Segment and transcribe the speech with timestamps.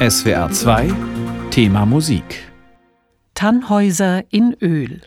[0.00, 0.92] SWR 2
[1.50, 2.52] Thema Musik
[3.34, 5.00] Tannhäuser in Öl.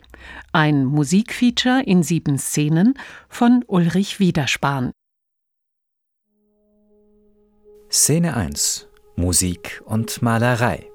[0.52, 2.94] Ein Musikfeature in sieben Szenen
[3.28, 4.92] von Ulrich Wiederspahn.
[7.90, 10.90] Szene 1 Musik und Malerei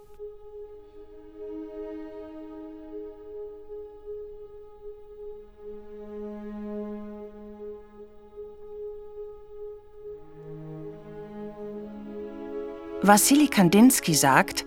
[13.05, 14.65] Wassili Kandinsky sagt,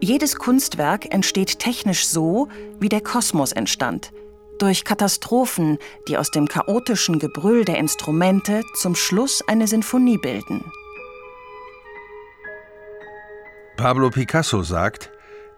[0.00, 2.48] jedes Kunstwerk entsteht technisch so,
[2.80, 4.10] wie der Kosmos entstand,
[4.58, 5.76] durch Katastrophen,
[6.08, 10.64] die aus dem chaotischen Gebrüll der Instrumente zum Schluss eine Sinfonie bilden.
[13.76, 15.10] Pablo Picasso sagt,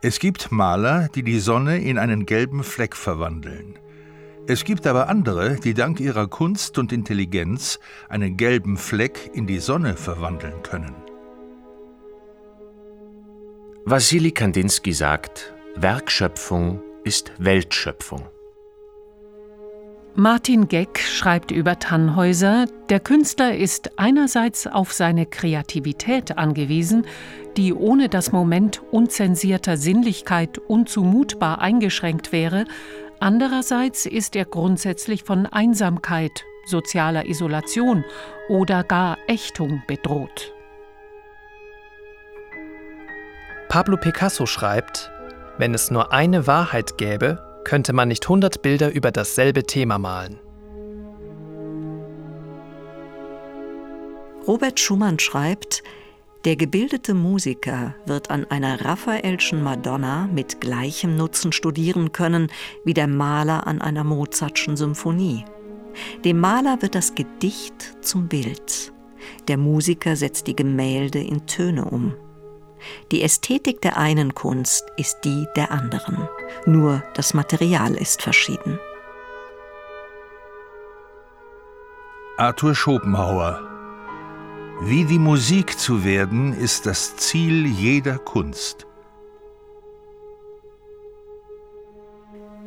[0.02, 3.78] es gibt Maler, die die Sonne in einen gelben Fleck verwandeln.
[4.48, 9.60] Es gibt aber andere, die dank ihrer Kunst und Intelligenz einen gelben Fleck in die
[9.60, 11.05] Sonne verwandeln können.
[13.88, 18.26] Wassili Kandinsky sagt, Werkschöpfung ist Weltschöpfung.
[20.16, 27.06] Martin Geck schreibt über Tannhäuser, der Künstler ist einerseits auf seine Kreativität angewiesen,
[27.56, 32.64] die ohne das Moment unzensierter Sinnlichkeit unzumutbar eingeschränkt wäre,
[33.20, 38.04] andererseits ist er grundsätzlich von Einsamkeit, sozialer Isolation
[38.48, 40.55] oder gar Ächtung bedroht.
[43.76, 45.10] Pablo Picasso schreibt,
[45.58, 50.38] wenn es nur eine Wahrheit gäbe, könnte man nicht hundert Bilder über dasselbe Thema malen.
[54.48, 55.82] Robert Schumann schreibt,
[56.46, 62.50] der gebildete Musiker wird an einer Raphaelschen Madonna mit gleichem Nutzen studieren können
[62.86, 65.44] wie der Maler an einer Mozartschen Symphonie.
[66.24, 68.90] Dem Maler wird das Gedicht zum Bild.
[69.48, 72.14] Der Musiker setzt die Gemälde in Töne um.
[73.10, 76.28] Die Ästhetik der einen Kunst ist die der anderen,
[76.64, 78.78] nur das Material ist verschieden.
[82.38, 83.62] Arthur Schopenhauer
[84.82, 88.86] Wie die Musik zu werden, ist das Ziel jeder Kunst.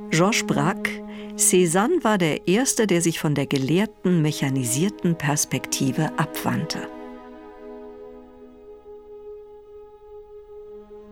[0.09, 1.03] Georges Braque
[1.37, 6.89] Cézanne war der Erste, der sich von der gelehrten, mechanisierten Perspektive abwandte.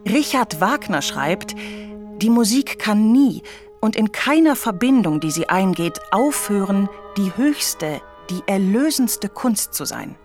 [0.10, 1.56] Richard Wagner schreibt,
[2.22, 3.44] die Musik kann nie
[3.82, 10.16] und in keiner Verbindung, die sie eingeht, aufhören, die höchste, die erlösendste Kunst zu sein.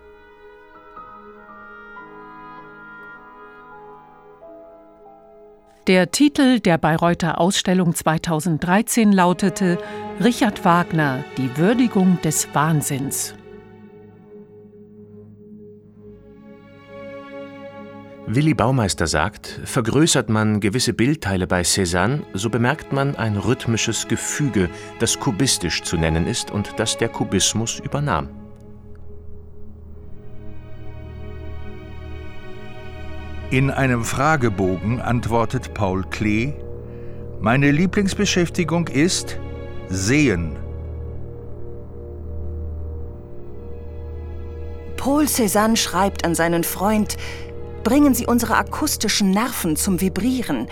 [5.87, 9.77] Der Titel der Bayreuther Ausstellung 2013 lautete
[10.23, 13.35] Richard Wagner, die Würdigung des Wahnsinns.
[18.25, 24.69] Willi Baumeister sagt, vergrößert man gewisse Bildteile bei Cézanne, so bemerkt man ein rhythmisches Gefüge,
[24.99, 28.29] das kubistisch zu nennen ist und das der Kubismus übernahm.
[33.51, 36.53] In einem Fragebogen antwortet Paul Klee,
[37.41, 39.37] meine Lieblingsbeschäftigung ist
[39.89, 40.55] Sehen.
[44.95, 47.17] Paul Cézanne schreibt an seinen Freund,
[47.83, 50.67] bringen sie unsere akustischen Nerven zum Vibrieren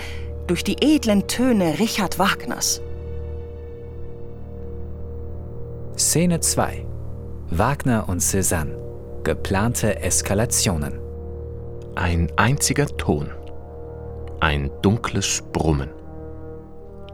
[0.48, 2.82] durch die edlen Töne Richard Wagners.
[5.98, 6.86] Szene 2
[7.50, 8.76] Wagner und Cézanne
[9.24, 11.00] Geplante Eskalationen
[11.96, 13.30] Ein einziger Ton.
[14.40, 15.90] Ein dunkles Brummen.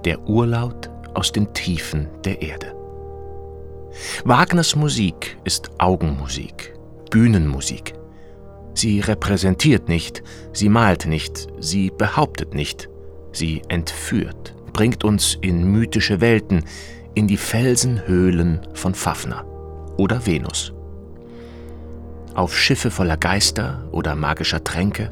[0.05, 2.73] Der Urlaut aus den Tiefen der Erde.
[4.23, 6.73] Wagners Musik ist Augenmusik,
[7.09, 7.96] Bühnenmusik.
[8.77, 10.21] Sie repräsentiert nicht,
[10.53, 12.89] sie malt nicht, sie behauptet nicht,
[13.31, 16.63] sie entführt, bringt uns in mythische Welten,
[17.15, 19.47] in die Felsenhöhlen von Fafner
[19.97, 20.73] oder Venus.
[22.35, 25.11] Auf Schiffe voller Geister oder magischer Tränke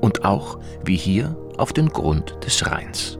[0.00, 3.18] und auch, wie hier, auf den Grund des Rheins.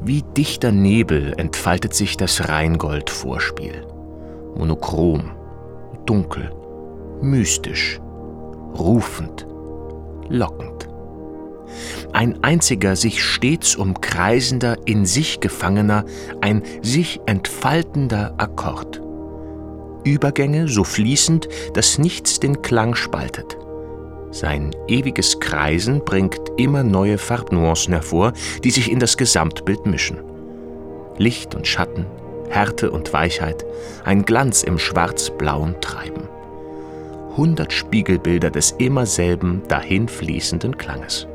[0.00, 3.86] Wie dichter Nebel entfaltet sich das Rheingold-Vorspiel.
[4.56, 5.32] Monochrom,
[6.06, 6.50] dunkel,
[7.22, 8.00] mystisch,
[8.78, 9.46] rufend,
[10.28, 10.88] lockend.
[12.12, 16.04] Ein einziger sich stets umkreisender, in sich gefangener,
[16.40, 19.00] ein sich entfaltender Akkord.
[20.04, 23.56] Übergänge so fließend, dass nichts den Klang spaltet.
[24.30, 28.32] Sein ewiges Kreisen bringt immer neue Farbnuancen hervor,
[28.64, 30.18] die sich in das Gesamtbild mischen.
[31.18, 32.06] Licht und Schatten,
[32.48, 33.64] Härte und Weichheit,
[34.04, 36.28] ein Glanz im schwarz-blauen Treiben.
[37.36, 41.26] Hundert Spiegelbilder des immer selben dahinfließenden Klanges.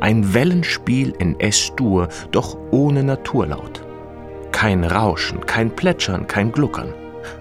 [0.00, 3.82] Ein Wellenspiel in S-Dur, doch ohne Naturlaut.
[4.52, 6.94] Kein Rauschen, kein Plätschern, kein Gluckern.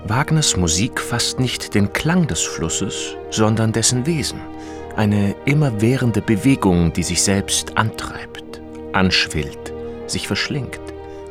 [0.06, 4.40] Wagners Musik fasst nicht den Klang des Flusses, sondern dessen Wesen.
[4.96, 8.62] Eine immerwährende Bewegung, die sich selbst antreibt,
[8.94, 9.74] anschwillt,
[10.08, 10.82] sich verschlingt,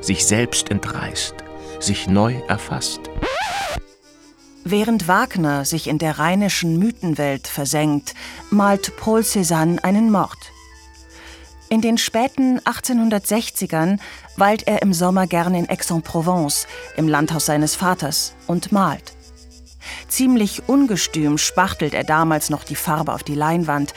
[0.00, 1.34] sich selbst entreißt,
[1.80, 3.00] sich neu erfasst.
[4.68, 8.14] Während Wagner sich in der rheinischen Mythenwelt versenkt,
[8.50, 10.50] malt Paul Cézanne einen Mord.
[11.68, 14.00] In den späten 1860ern
[14.36, 16.66] weilt er im Sommer gern in Aix-en-Provence,
[16.96, 19.14] im Landhaus seines Vaters, und malt.
[20.08, 23.94] Ziemlich ungestüm spachtelt er damals noch die Farbe auf die Leinwand,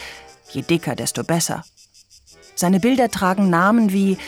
[0.51, 1.63] je dicker, desto besser.
[2.53, 4.19] Seine Bilder tragen Namen wie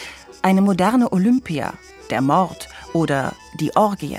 [0.41, 1.75] eine moderne Olympia,
[2.09, 4.17] der Mord oder die Orgie.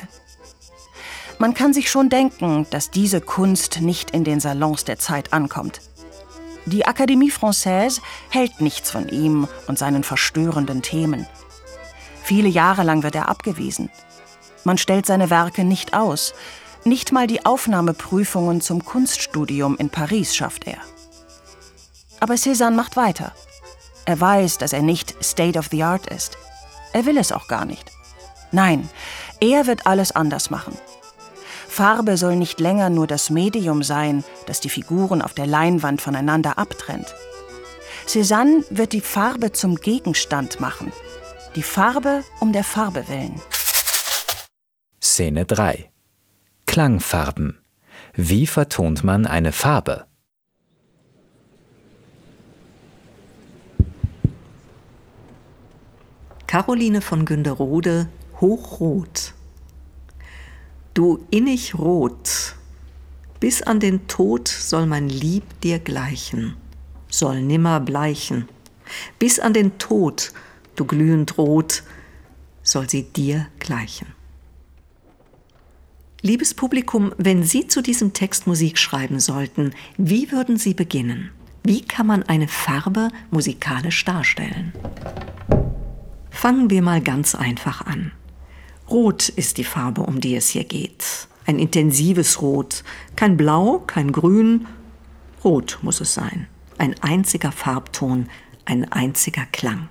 [1.43, 5.81] Man kann sich schon denken, dass diese Kunst nicht in den Salons der Zeit ankommt.
[6.67, 11.27] Die Académie Française hält nichts von ihm und seinen verstörenden Themen.
[12.23, 13.91] Viele Jahre lang wird er abgewiesen.
[14.63, 16.33] Man stellt seine Werke nicht aus.
[16.85, 20.79] Nicht mal die Aufnahmeprüfungen zum Kunststudium in Paris schafft er.
[22.21, 23.33] Aber Cézanne macht weiter.
[24.05, 26.39] Er weiß, dass er nicht State of the Art ist.
[26.93, 27.91] Er will es auch gar nicht.
[28.53, 28.89] Nein,
[29.41, 30.79] er wird alles anders machen.
[31.73, 36.59] Farbe soll nicht länger nur das Medium sein, das die Figuren auf der Leinwand voneinander
[36.59, 37.15] abtrennt.
[38.07, 40.93] Cézanne wird die Farbe zum Gegenstand machen.
[41.57, 43.41] Die Farbe um der Farbe willen.
[45.03, 45.91] Szene 3
[46.67, 47.59] Klangfarben.
[48.15, 50.05] Wie vertont man eine Farbe?
[56.47, 58.11] Caroline von Günderode,
[58.43, 59.33] Hochrot.
[60.95, 62.55] Du innig rot,
[63.41, 66.55] bis an den Tod soll mein Lieb dir gleichen,
[67.09, 68.49] soll nimmer bleichen.
[69.19, 70.33] Bis an den Tod,
[70.77, 71.83] du glühend rot,
[72.63, 74.07] soll sie dir gleichen.
[76.21, 81.31] Liebes Publikum, wenn Sie zu diesem Text Musik schreiben sollten, wie würden Sie beginnen?
[81.65, 84.73] Wie kann man eine Farbe musikalisch darstellen?
[86.31, 88.13] Fangen wir mal ganz einfach an.
[88.93, 91.27] Rot ist die Farbe, um die es hier geht.
[91.47, 92.85] Ein intensives Rot.
[93.17, 94.67] Kein Blau, kein Grün.
[95.43, 96.47] Rot muss es sein.
[96.77, 98.29] Ein einziger Farbton,
[98.67, 99.89] ein einziger Klang.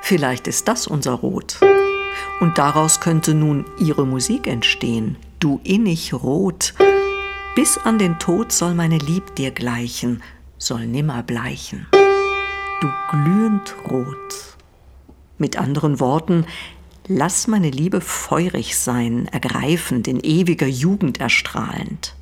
[0.00, 1.58] Vielleicht ist das unser Rot.
[2.38, 5.16] Und daraus könnte nun Ihre Musik entstehen.
[5.40, 6.74] Du innig rot.
[7.56, 10.22] Bis an den Tod soll meine Lieb dir gleichen,
[10.58, 11.88] soll nimmer bleichen.
[12.80, 14.56] Du glühend rot.
[15.36, 16.46] Mit anderen Worten,
[17.06, 22.14] lass meine Liebe feurig sein, ergreifend, in ewiger Jugend erstrahlend.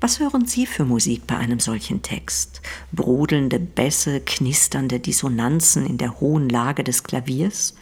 [0.00, 2.62] Was hören Sie für Musik bei einem solchen Text?
[2.92, 7.74] Brodelnde Bässe, knisternde Dissonanzen in der hohen Lage des Klaviers?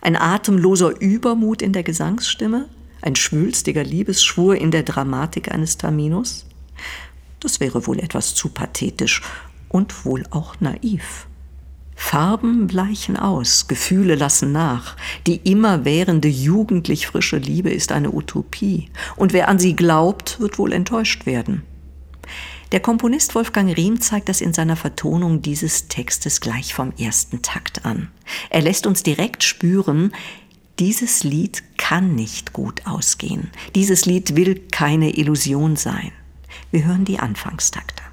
[0.00, 2.68] Ein atemloser Übermut in der Gesangsstimme?
[3.02, 6.46] Ein schwülstiger Liebesschwur in der Dramatik eines Terminus?
[7.40, 9.22] Das wäre wohl etwas zu pathetisch
[9.68, 11.26] und wohl auch naiv.
[11.94, 14.96] Farben bleichen aus, Gefühle lassen nach.
[15.26, 18.90] Die immerwährende jugendlich frische Liebe ist eine Utopie.
[19.16, 21.62] Und wer an sie glaubt, wird wohl enttäuscht werden.
[22.72, 27.84] Der Komponist Wolfgang Riem zeigt das in seiner Vertonung dieses Textes gleich vom ersten Takt
[27.84, 28.10] an.
[28.50, 30.12] Er lässt uns direkt spüren,
[30.80, 33.50] dieses Lied kann nicht gut ausgehen.
[33.76, 36.10] Dieses Lied will keine Illusion sein.
[36.72, 38.03] Wir hören die Anfangstakte.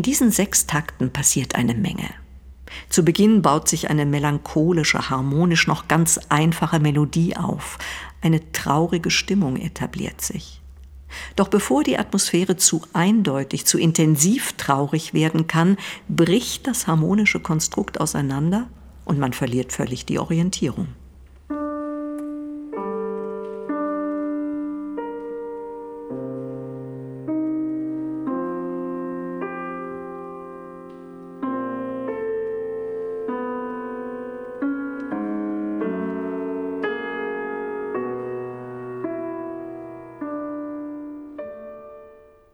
[0.00, 2.08] In diesen sechs Takten passiert eine Menge.
[2.88, 7.76] Zu Beginn baut sich eine melancholische, harmonisch noch ganz einfache Melodie auf.
[8.22, 10.62] Eine traurige Stimmung etabliert sich.
[11.36, 15.76] Doch bevor die Atmosphäre zu eindeutig, zu intensiv traurig werden kann,
[16.08, 18.70] bricht das harmonische Konstrukt auseinander
[19.04, 20.86] und man verliert völlig die Orientierung.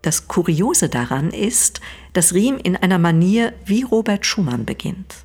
[0.07, 1.81] Das Kuriose daran ist,
[2.13, 5.17] dass Riem in einer Manier wie Robert Schumann beginnt.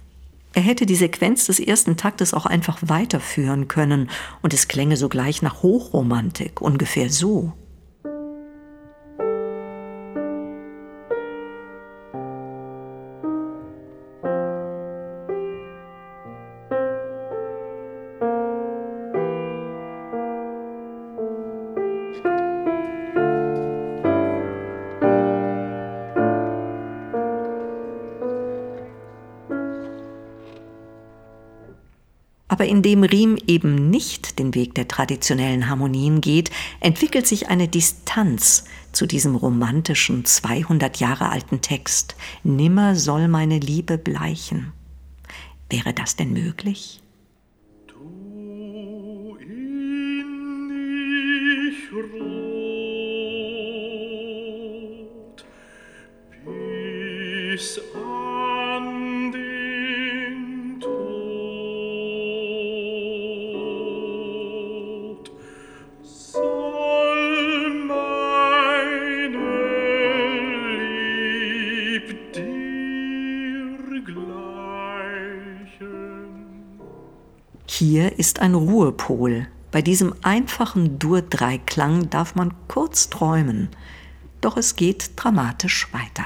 [0.53, 4.09] Er hätte die Sequenz des ersten Taktes auch einfach weiterführen können
[4.41, 7.53] und es klänge sogleich nach Hochromantik, ungefähr so.
[32.61, 38.65] Aber indem Riem eben nicht den Weg der traditionellen Harmonien geht, entwickelt sich eine Distanz
[38.91, 42.15] zu diesem romantischen, 200 Jahre alten Text.
[42.43, 44.73] Nimmer soll meine Liebe bleichen.
[45.71, 47.01] Wäre das denn möglich?
[78.21, 79.47] Ist ein Ruhepol.
[79.71, 83.69] Bei diesem einfachen Dur-Dreiklang darf man kurz träumen.
[84.41, 86.25] Doch es geht dramatisch weiter.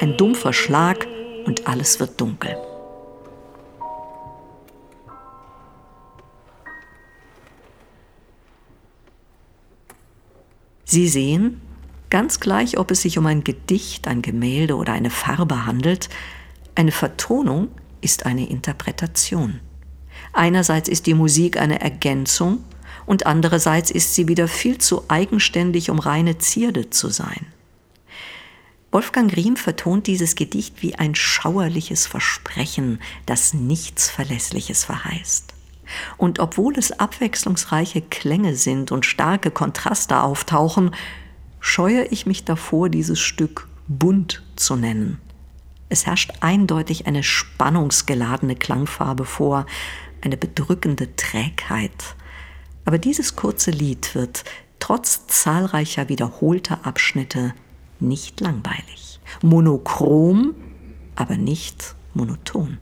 [0.00, 1.06] Ein dumpfer Schlag
[1.48, 2.58] und alles wird dunkel.
[10.84, 11.62] Sie sehen,
[12.10, 16.10] ganz gleich, ob es sich um ein Gedicht, ein Gemälde oder eine Farbe handelt,
[16.74, 17.68] eine Vertonung
[18.02, 19.60] ist eine Interpretation.
[20.34, 22.62] Einerseits ist die Musik eine Ergänzung
[23.06, 27.46] und andererseits ist sie wieder viel zu eigenständig, um reine Zierde zu sein.
[28.90, 35.52] Wolfgang Riem vertont dieses Gedicht wie ein schauerliches Versprechen, das nichts Verlässliches verheißt.
[36.16, 40.94] Und obwohl es abwechslungsreiche Klänge sind und starke Kontraste auftauchen,
[41.60, 45.20] scheue ich mich davor, dieses Stück bunt zu nennen.
[45.90, 49.66] Es herrscht eindeutig eine spannungsgeladene Klangfarbe vor,
[50.22, 52.16] eine bedrückende Trägheit.
[52.84, 54.44] Aber dieses kurze Lied wird
[54.78, 57.54] trotz zahlreicher wiederholter Abschnitte
[58.00, 59.20] nicht langweilig.
[59.42, 60.54] Monochrom,
[61.16, 62.78] aber nicht monoton.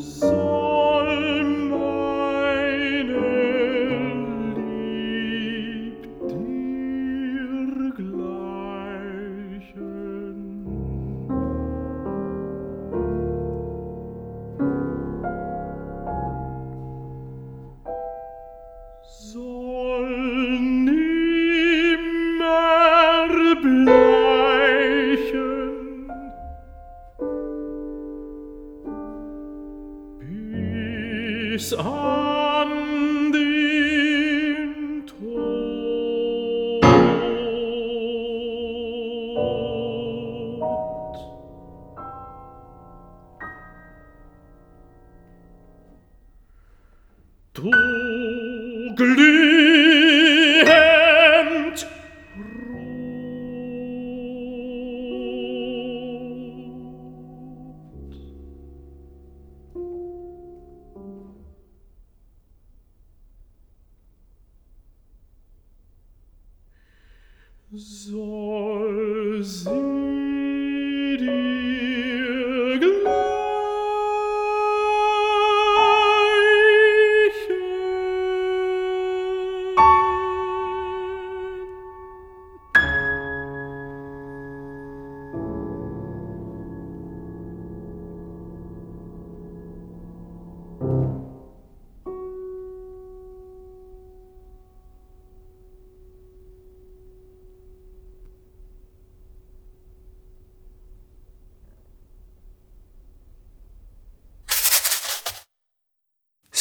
[0.00, 0.37] Soll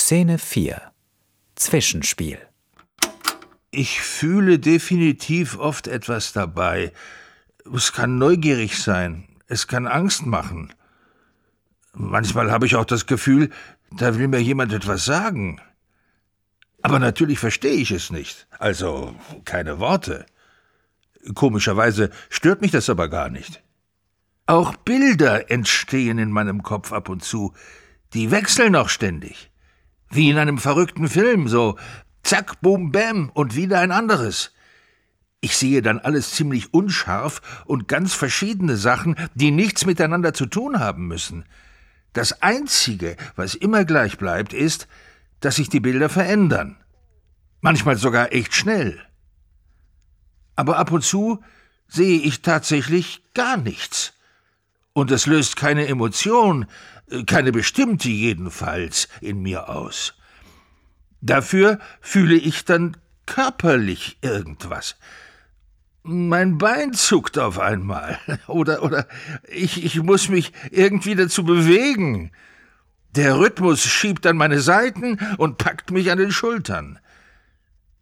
[0.08, 0.94] Szene 4
[1.56, 2.38] Zwischenspiel
[3.72, 6.94] Ich fühle definitiv oft etwas dabei.
[7.76, 10.74] Es kann neugierig sein, es kann Angst machen.
[11.92, 13.50] Manchmal habe ich auch das Gefühl,
[13.92, 15.60] da will mir jemand etwas sagen.
[16.82, 20.26] Aber natürlich verstehe ich es nicht, also keine Worte.
[21.36, 23.62] Komischerweise stört mich das aber gar nicht.
[24.46, 27.54] Auch Bilder entstehen in meinem Kopf ab und zu,
[28.14, 29.47] die wechseln auch ständig.
[30.10, 31.78] Wie in einem verrückten Film, so
[32.24, 34.54] zack, bum, bäm und wieder ein anderes.
[35.40, 40.80] Ich sehe dann alles ziemlich unscharf und ganz verschiedene Sachen, die nichts miteinander zu tun
[40.80, 41.46] haben müssen.
[42.14, 44.88] Das Einzige, was immer gleich bleibt, ist,
[45.40, 46.78] dass sich die Bilder verändern.
[47.62, 49.00] Manchmal sogar echt schnell.
[50.56, 51.44] Aber ab und zu
[51.88, 54.14] sehe ich tatsächlich gar nichts.
[54.94, 56.66] Und es löst keine Emotion,
[57.26, 60.14] keine bestimmte jedenfalls, in mir aus.
[61.22, 64.96] Dafür fühle ich dann körperlich irgendwas.
[66.04, 68.18] Mein Bein zuckt auf einmal.
[68.48, 69.08] Oder, oder
[69.50, 72.32] ich, ich muss mich irgendwie dazu bewegen.
[73.16, 77.00] Der Rhythmus schiebt an meine Seiten und packt mich an den Schultern.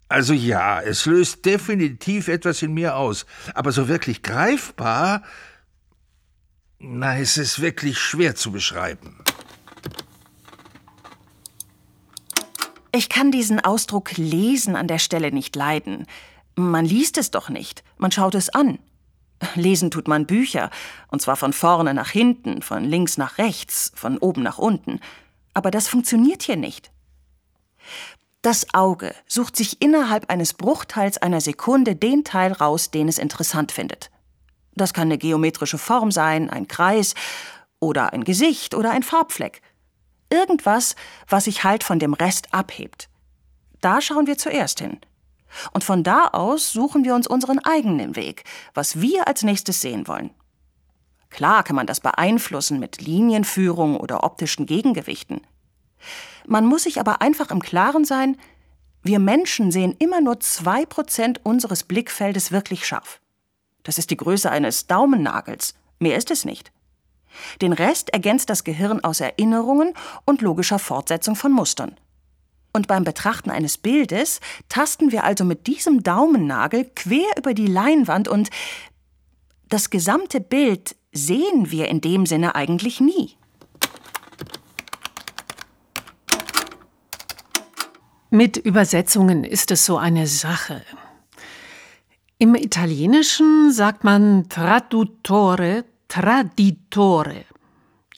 [0.08, 5.24] Also ja, es löst definitiv etwas in mir aus, aber so wirklich greifbar,
[6.80, 9.18] na, es ist wirklich schwer zu beschreiben.
[12.92, 16.06] Ich kann diesen Ausdruck lesen an der Stelle nicht leiden.
[16.56, 18.80] Man liest es doch nicht, man schaut es an.
[19.56, 20.70] Lesen tut man Bücher,
[21.10, 25.02] und zwar von vorne nach hinten, von links nach rechts, von oben nach unten.
[25.54, 26.92] Aber das funktioniert hier nicht.
[28.42, 33.72] Das Auge sucht sich innerhalb eines Bruchteils einer Sekunde den Teil raus, den es interessant
[33.72, 34.10] findet.
[34.76, 37.16] Das kann eine geometrische Form sein, ein Kreis
[37.80, 39.62] oder ein Gesicht oder ein Farbfleck.
[40.32, 40.96] irgendwas,
[41.30, 43.10] was sich halt von dem Rest abhebt.
[43.82, 45.00] Da schauen wir zuerst hin.
[45.72, 50.08] Und von da aus suchen wir uns unseren eigenen Weg, was wir als nächstes sehen
[50.08, 50.32] wollen.
[51.30, 55.42] Klar kann man das beeinflussen mit Linienführung oder optischen Gegengewichten.
[56.48, 58.38] Man muss sich aber einfach im Klaren sein,
[59.04, 63.22] wir Menschen sehen immer nur zwei Prozent unseres Blickfeldes wirklich scharf.
[63.86, 65.76] Das ist die Größe eines Daumennagels.
[66.00, 66.74] Mehr ist es nicht.
[67.62, 69.94] Den Rest ergänzt das Gehirn aus Erinnerungen
[70.26, 71.96] und logischer Fortsetzung von Mustern.
[72.74, 78.28] Und beim Betrachten eines Bildes tasten wir also mit diesem Daumennagel quer über die Leinwand
[78.28, 78.50] und
[79.70, 83.38] das gesamte Bild sehen wir in dem Sinne eigentlich nie.
[88.30, 90.82] Mit Übersetzungen ist es so eine Sache.
[92.38, 97.46] Im Italienischen sagt man traduttore, traditore.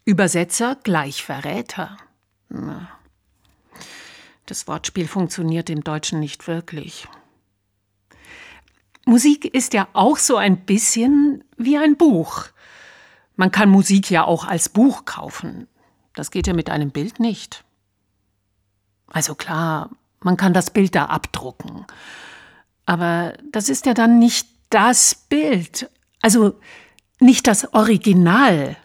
[0.06, 1.98] Übersetzer gleich Verräter.
[4.48, 7.08] Das Wortspiel funktioniert im Deutschen nicht wirklich.
[9.06, 12.48] Musik ist ja auch so ein bisschen wie ein Buch.
[13.36, 15.68] Man kann Musik ja auch als Buch kaufen.
[16.16, 17.64] Das geht ja mit einem Bild nicht.
[19.06, 21.86] Also klar, man kann das Bild da abdrucken.
[22.88, 25.90] Aber das ist ja dann nicht das Bild.
[26.24, 26.58] Also
[27.20, 28.78] nicht das Original.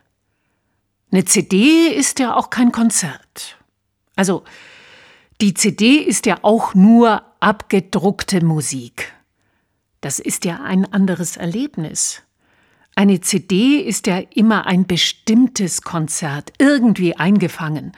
[1.11, 3.57] Eine CD ist ja auch kein Konzert.
[4.17, 4.43] Also
[5.41, 9.13] die CD ist ja auch nur abgedruckte Musik.
[10.01, 12.23] Das ist ja ein anderes Erlebnis.
[12.97, 17.93] Eine CD ist ja immer ein bestimmtes Konzert, irgendwie eingefangen.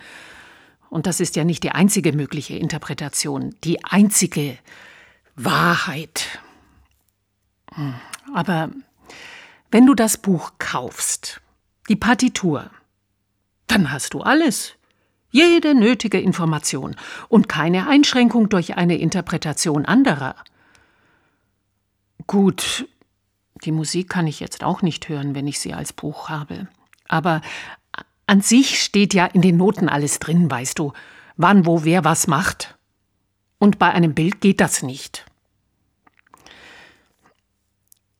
[0.90, 4.58] Und das ist ja nicht die einzige mögliche Interpretation, die einzige
[5.36, 6.40] Wahrheit.
[7.74, 7.94] Hm.
[8.34, 8.70] Aber
[9.70, 11.40] wenn du das Buch kaufst,
[11.88, 12.70] die Partitur,
[13.66, 14.74] dann hast du alles.
[15.30, 16.94] Jede nötige Information
[17.28, 20.36] und keine Einschränkung durch eine Interpretation anderer.
[22.28, 22.86] Gut,
[23.64, 26.68] die Musik kann ich jetzt auch nicht hören, wenn ich sie als Buch habe.
[27.08, 27.40] Aber
[28.26, 30.92] an sich steht ja in den Noten alles drin, weißt du,
[31.36, 32.78] wann, wo, wer was macht.
[33.64, 35.24] Und bei einem Bild geht das nicht.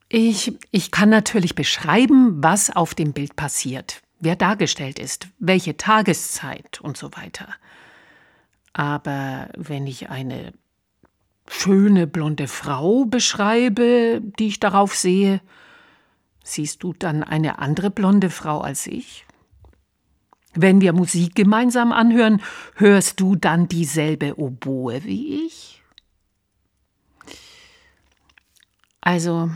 [0.09, 6.80] Ich, ich kann natürlich beschreiben, was auf dem Bild passiert, wer dargestellt ist, welche Tageszeit
[6.80, 7.48] und so weiter.
[8.72, 10.54] Aber wenn ich eine
[11.46, 15.42] schöne blonde Frau beschreibe, die ich darauf sehe,
[16.42, 19.26] siehst du dann eine andere blonde Frau als ich?
[20.55, 22.40] Wenn wir Musik gemeinsam anhören,
[22.77, 25.83] hörst du dann dieselbe Oboe wie ich?
[29.01, 29.51] Also,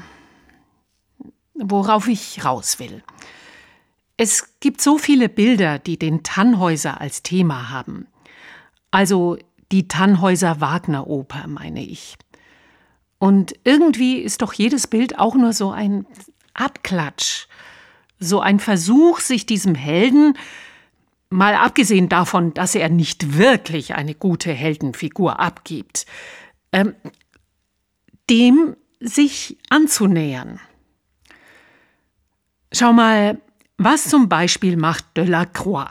[1.55, 3.03] worauf ich raus will.
[4.17, 8.09] Es gibt so viele Bilder, die den Tannhäuser als Thema haben.
[8.91, 9.39] Also
[9.71, 12.17] die Tannhäuser Wagner Oper, meine ich.
[13.19, 16.07] Und irgendwie ist doch jedes Bild auch nur so ein
[16.55, 17.47] Abklatsch,
[18.19, 20.37] so ein Versuch, sich diesem Helden,
[21.31, 26.07] Mal abgesehen davon, dass er nicht wirklich eine gute Heldenfigur abgibt,
[26.73, 26.95] ähm,
[28.31, 30.61] dem sich anzunähern.
[32.73, 33.41] Schau mal,
[33.77, 35.91] was zum Beispiel macht Delacroix?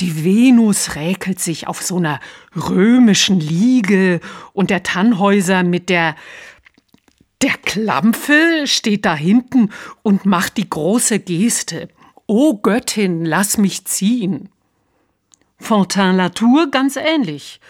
[0.00, 2.20] Die Venus räkelt sich auf so einer
[2.54, 4.20] römischen Liege
[4.52, 6.16] und der Tannhäuser mit der
[7.42, 9.70] der Klampfe steht da hinten
[10.02, 11.88] und macht die große Geste.
[12.26, 14.48] O Göttin, lass mich ziehen.
[15.58, 17.60] Fontaine-Latour ganz ähnlich.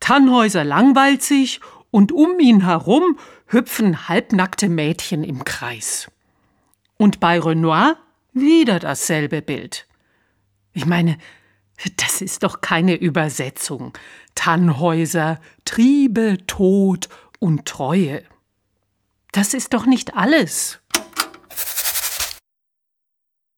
[0.00, 6.10] Tannhäuser langweilt sich und um ihn herum hüpfen halbnackte Mädchen im Kreis.
[6.96, 7.98] Und bei Renoir
[8.32, 9.86] wieder dasselbe Bild.
[10.72, 11.18] Ich meine,
[11.96, 13.92] das ist doch keine Übersetzung.
[14.34, 18.22] Tannhäuser, Triebe, Tod und Treue.
[19.32, 20.80] Das ist doch nicht alles.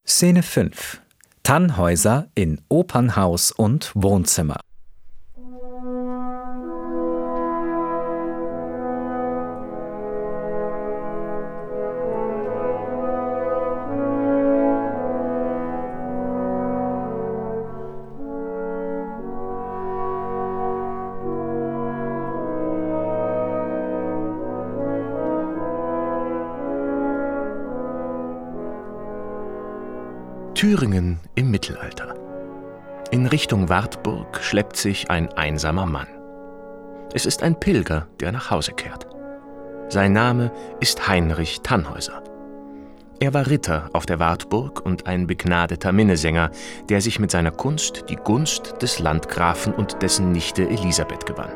[0.09, 1.01] Szene 5.
[1.43, 4.61] Tannhäuser in Opernhaus und Wohnzimmer.
[30.57, 32.15] Thüringen im Mittelalter.
[33.11, 36.07] In Richtung Wartburg schleppt sich ein einsamer Mann.
[37.13, 39.07] Es ist ein Pilger, der nach Hause kehrt.
[39.91, 42.23] Sein Name ist Heinrich Tannhäuser.
[43.21, 46.51] Er war Ritter auf der Wartburg und ein begnadeter Minnesänger,
[46.89, 51.53] der sich mit seiner Kunst die Gunst des Landgrafen und dessen Nichte Elisabeth gewann.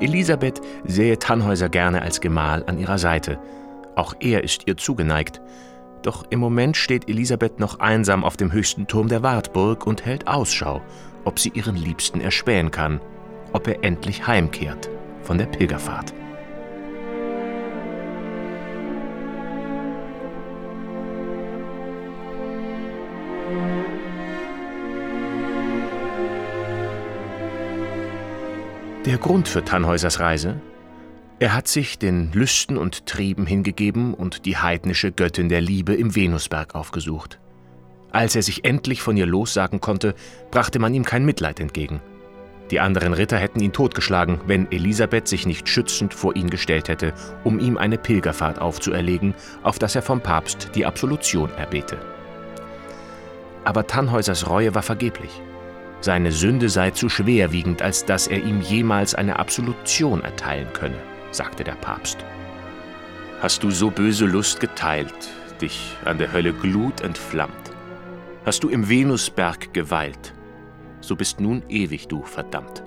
[0.00, 3.38] Elisabeth sähe Tannhäuser gerne als Gemahl an ihrer Seite.
[3.94, 5.40] Auch er ist ihr zugeneigt.
[6.06, 10.28] Doch im Moment steht Elisabeth noch einsam auf dem höchsten Turm der Wartburg und hält
[10.28, 10.80] Ausschau,
[11.24, 13.00] ob sie ihren Liebsten erspähen kann,
[13.52, 14.88] ob er endlich heimkehrt
[15.24, 16.14] von der Pilgerfahrt.
[29.06, 30.60] Der Grund für Tannhäusers Reise?
[31.38, 36.16] Er hat sich den Lüsten und Trieben hingegeben und die heidnische Göttin der Liebe im
[36.16, 37.38] Venusberg aufgesucht.
[38.10, 40.14] Als er sich endlich von ihr lossagen konnte,
[40.50, 42.00] brachte man ihm kein Mitleid entgegen.
[42.70, 47.12] Die anderen Ritter hätten ihn totgeschlagen, wenn Elisabeth sich nicht schützend vor ihn gestellt hätte,
[47.44, 51.98] um ihm eine Pilgerfahrt aufzuerlegen, auf dass er vom Papst die Absolution erbete.
[53.64, 55.42] Aber Tannhäusers Reue war vergeblich.
[56.00, 60.98] Seine Sünde sei zu schwerwiegend, als dass er ihm jemals eine Absolution erteilen könne,
[61.36, 62.18] sagte der Papst.
[63.40, 67.52] Hast du so böse Lust geteilt, dich an der Hölle Glut entflammt?
[68.44, 70.32] Hast du im Venusberg geweilt,
[71.00, 72.82] so bist nun ewig du verdammt.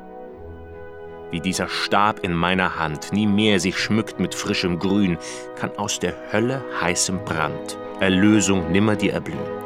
[1.32, 5.18] Wie dieser Stab in meiner Hand nie mehr sich schmückt mit frischem Grün,
[5.56, 9.59] kann aus der Hölle heißem Brand Erlösung nimmer dir erblühen.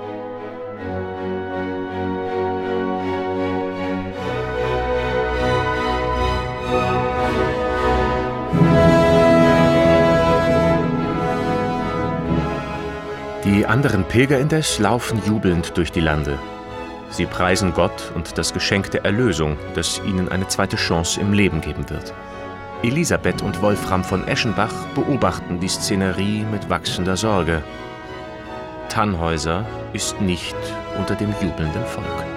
[13.45, 16.39] Die anderen Pilger indes laufen jubelnd durch die Lande.
[17.10, 21.60] Sie preisen Gott und das Geschenk der Erlösung, das ihnen eine zweite Chance im Leben
[21.60, 22.13] geben wird.
[22.84, 27.62] Elisabeth und Wolfram von Eschenbach beobachten die Szenerie mit wachsender Sorge.
[28.88, 30.56] Tannhäuser ist nicht
[30.97, 32.33] unter dem jubelnden Volk.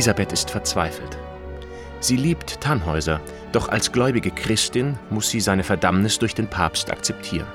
[0.00, 1.18] Elisabeth ist verzweifelt.
[2.00, 3.20] Sie liebt Tannhäuser,
[3.52, 7.46] doch als gläubige Christin muss sie seine Verdammnis durch den Papst akzeptieren.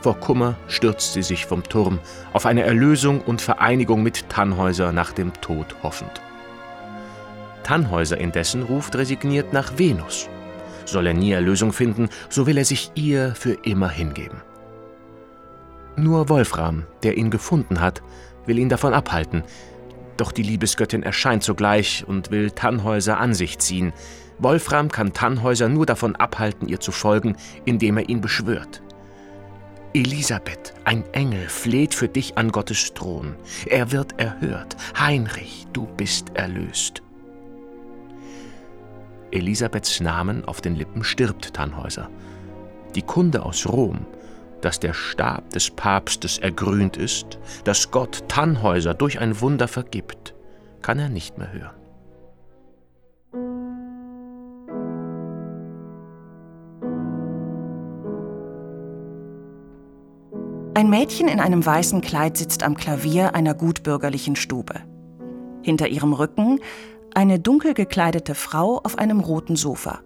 [0.00, 2.00] Vor Kummer stürzt sie sich vom Turm,
[2.32, 6.20] auf eine Erlösung und Vereinigung mit Tannhäuser nach dem Tod hoffend.
[7.62, 10.28] Tannhäuser indessen ruft resigniert nach Venus.
[10.86, 14.42] Soll er nie Erlösung finden, so will er sich ihr für immer hingeben.
[15.94, 18.02] Nur Wolfram, der ihn gefunden hat,
[18.44, 19.44] will ihn davon abhalten,
[20.20, 23.92] doch die Liebesgöttin erscheint sogleich und will Tannhäuser an sich ziehen.
[24.38, 28.82] Wolfram kann Tannhäuser nur davon abhalten, ihr zu folgen, indem er ihn beschwört.
[29.92, 33.34] Elisabeth, ein Engel, fleht für dich an Gottes Thron.
[33.66, 34.76] Er wird erhört.
[34.98, 37.02] Heinrich, du bist erlöst.
[39.32, 42.08] Elisabeths Namen auf den Lippen stirbt Tannhäuser.
[42.94, 44.06] Die Kunde aus Rom
[44.60, 50.34] dass der Stab des Papstes ergrünt ist, dass Gott Tannhäuser durch ein Wunder vergibt,
[50.82, 51.80] kann er nicht mehr hören.
[60.74, 64.76] Ein Mädchen in einem weißen Kleid sitzt am Klavier einer gutbürgerlichen Stube.
[65.62, 66.60] Hinter ihrem Rücken
[67.14, 70.00] eine dunkel gekleidete Frau auf einem roten Sofa.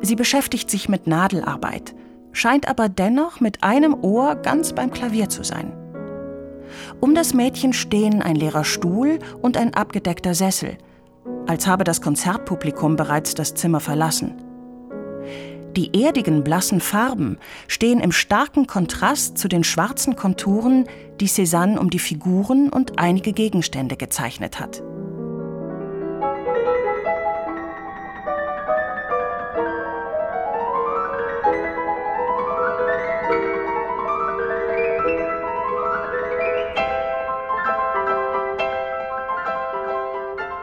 [0.00, 1.94] Sie beschäftigt sich mit Nadelarbeit
[2.32, 5.72] scheint aber dennoch mit einem Ohr ganz beim Klavier zu sein.
[7.00, 10.76] Um das Mädchen stehen ein leerer Stuhl und ein abgedeckter Sessel,
[11.46, 14.34] als habe das Konzertpublikum bereits das Zimmer verlassen.
[15.76, 20.86] Die erdigen blassen Farben stehen im starken Kontrast zu den schwarzen Konturen,
[21.18, 24.82] die Cézanne um die Figuren und einige Gegenstände gezeichnet hat.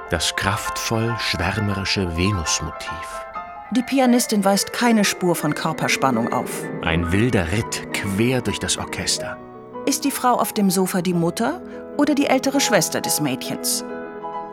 [0.10, 3.26] Das kraftvoll schwärmerische Venusmotiv.
[3.72, 6.64] Die Pianistin weist keine Spur von Körperspannung auf.
[6.82, 9.38] Ein wilder Ritt quer durch das Orchester.
[9.86, 11.62] Ist die Frau auf dem Sofa die Mutter
[11.98, 13.86] oder die ältere Schwester des Mädchens?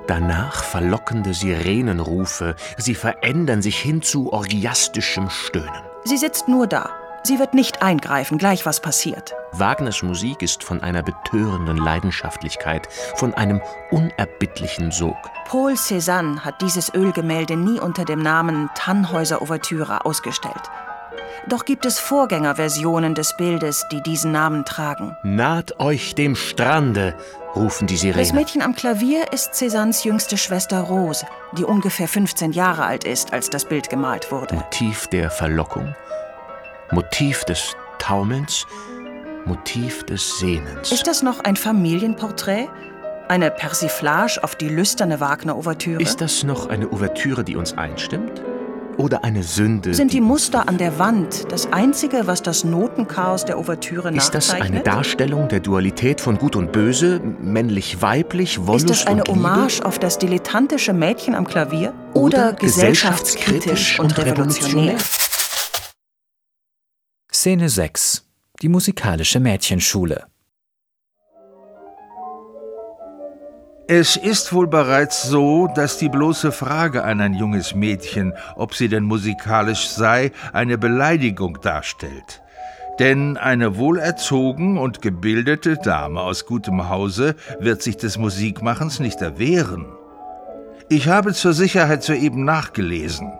[0.06, 5.82] Danach verlockende Sirenenrufe, sie verändern sich hin zu orgiastischem Stöhnen.
[6.04, 6.90] Sie sitzt nur da.
[7.26, 9.34] Sie wird nicht eingreifen, gleich was passiert.
[9.50, 13.60] Wagners Musik ist von einer betörenden Leidenschaftlichkeit, von einem
[13.90, 15.16] unerbittlichen Sog.
[15.48, 20.70] Paul Cézanne hat dieses Ölgemälde nie unter dem Namen Tannhäuser Ouvertüre ausgestellt.
[21.48, 25.16] Doch gibt es Vorgängerversionen des Bildes, die diesen Namen tragen.
[25.24, 27.16] Naht euch dem Strande,
[27.56, 28.22] rufen die Sirenen.
[28.22, 31.26] Das Mädchen am Klavier ist Cézannes jüngste Schwester Rose,
[31.58, 34.54] die ungefähr 15 Jahre alt ist, als das Bild gemalt wurde.
[34.54, 35.92] Motiv der Verlockung,
[36.92, 38.66] Motiv des Taumelns,
[39.44, 40.92] Motiv des Sehnens.
[40.92, 42.68] Ist das noch ein Familienporträt?
[43.28, 46.00] Eine Persiflage auf die lüsterne Wagner-Ouvertüre?
[46.00, 48.40] Ist das noch eine Ouvertüre, die uns einstimmt?
[48.98, 49.92] Oder eine Sünde?
[49.94, 54.48] Sind die Muster an der Wand das Einzige, was das Notenchaos der Ouvertüre Ist das
[54.48, 54.70] nachzeichnet?
[54.72, 59.30] eine Darstellung der Dualität von Gut und Böse, männlich-weiblich, Wollust Ist das eine und?
[59.30, 61.92] Hommage auf das dilettantische Mädchen am Klavier?
[62.14, 64.94] Oder, gesellschaftskritisch und revolutionär?
[67.38, 68.24] Szene 6.
[68.62, 70.24] Die musikalische Mädchenschule.
[73.86, 78.88] Es ist wohl bereits so, dass die bloße Frage an ein junges Mädchen, ob sie
[78.88, 82.40] denn musikalisch sei, eine Beleidigung darstellt.
[83.00, 89.84] Denn eine wohlerzogen und gebildete Dame aus gutem Hause wird sich des Musikmachens nicht erwehren.
[90.88, 93.30] Ich habe zur Sicherheit soeben nachgelesen.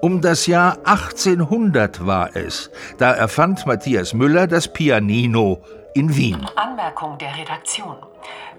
[0.00, 6.48] Um das Jahr 1800 war es, da erfand Matthias Müller das Pianino in Wien.
[6.56, 7.96] Anmerkung der Redaktion.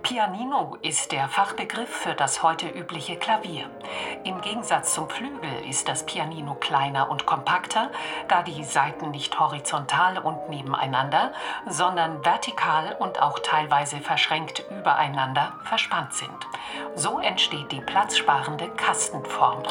[0.03, 3.65] Pianino ist der Fachbegriff für das heute übliche Klavier.
[4.23, 7.89] Im Gegensatz zum Flügel ist das Pianino kleiner und kompakter,
[8.27, 11.31] da die Saiten nicht horizontal und nebeneinander,
[11.67, 16.29] sondern vertikal und auch teilweise verschränkt übereinander verspannt sind.
[16.95, 19.63] So entsteht die platzsparende Kastenform.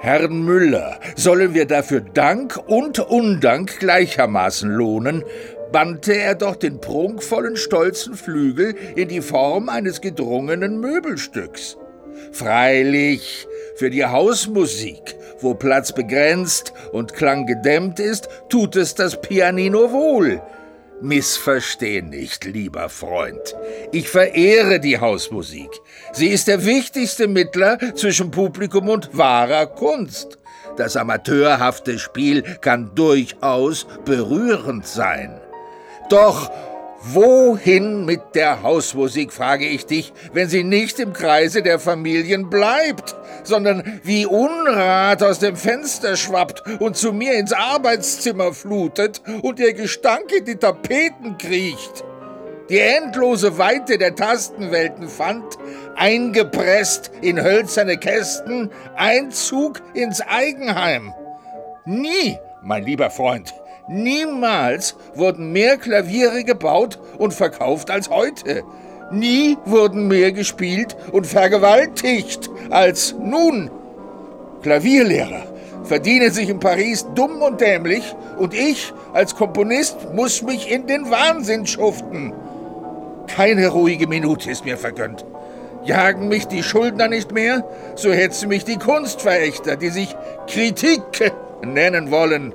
[0.00, 5.24] Herrn Müller sollen wir dafür Dank und Undank gleichermaßen lohnen,
[5.72, 11.76] bannte er doch den prunkvollen, stolzen Flügel in die Form eines gedrungenen Möbelstücks.
[12.32, 19.92] Freilich, für die Hausmusik, wo Platz begrenzt und Klang gedämmt ist, tut es das Pianino
[19.92, 20.40] wohl.
[21.00, 23.54] Missversteh nicht, lieber Freund.
[23.92, 25.68] Ich verehre die Hausmusik.
[26.12, 30.38] Sie ist der wichtigste Mittler zwischen Publikum und wahrer Kunst.
[30.76, 35.40] Das amateurhafte Spiel kann durchaus berührend sein.
[36.08, 36.50] Doch
[37.12, 43.14] wohin mit der Hausmusik, frage ich dich, wenn sie nicht im Kreise der Familien bleibt,
[43.44, 49.74] sondern wie Unrat aus dem Fenster schwappt und zu mir ins Arbeitszimmer flutet und ihr
[49.74, 52.04] Gestank in die Tapeten kriecht?
[52.68, 55.44] Die endlose Weite der Tastenwelten fand,
[55.94, 61.14] eingepresst in hölzerne Kästen, Einzug ins Eigenheim.
[61.84, 63.54] Nie, mein lieber Freund,
[63.88, 68.64] niemals wurden mehr Klaviere gebaut und verkauft als heute.
[69.12, 73.70] Nie wurden mehr gespielt und vergewaltigt als nun.
[74.62, 75.44] Klavierlehrer
[75.84, 81.10] verdienen sich in Paris dumm und dämlich und ich als Komponist muss mich in den
[81.10, 82.32] Wahnsinn schuften.
[83.28, 85.24] Keine ruhige Minute ist mir vergönnt.
[85.84, 90.16] Jagen mich die Schuldner nicht mehr, so hetzen mich die Kunstverächter, die sich
[90.48, 91.32] Kritik
[91.64, 92.52] nennen wollen.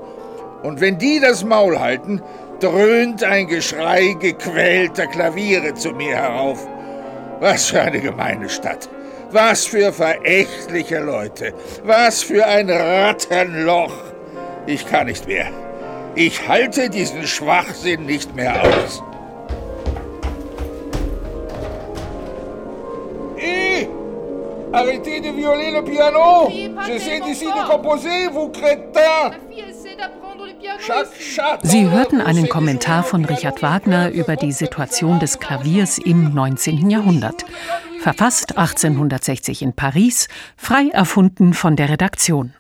[0.64, 2.22] Und wenn die das Maul halten,
[2.60, 6.68] dröhnt ein Geschrei gequälter Klaviere zu mir herauf.
[7.40, 8.88] Was für eine gemeine Stadt.
[9.32, 11.54] Was für verächtliche Leute.
[11.84, 13.94] Was für ein Rattenloch.
[14.68, 15.50] Ich kann nicht mehr.
[16.16, 19.02] Ich halte diesen Schwachsinn nicht mehr aus.
[23.40, 23.88] Eh!
[24.74, 26.50] Arrêtez de violer le piano!
[26.86, 29.32] J'essaie d'ici de composer, vous crétins!
[31.64, 36.90] Sie hörten einen Kommentar von Richard Wagner über die Situation des Klaviers im 19.
[36.90, 37.46] Jahrhundert.
[38.00, 42.54] Verfasst 1860 in Paris, frei erfunden von der Redaktion.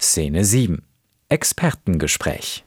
[0.00, 0.82] Szene 7.
[1.28, 2.64] Expertengespräch.